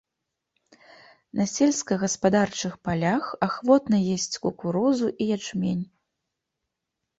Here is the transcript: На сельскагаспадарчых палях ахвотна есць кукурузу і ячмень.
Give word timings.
На 1.41 1.45
сельскагаспадарчых 1.55 2.73
палях 2.89 3.29
ахвотна 3.49 3.97
есць 4.17 4.39
кукурузу 4.49 5.07
і 5.21 5.31
ячмень. 5.39 5.89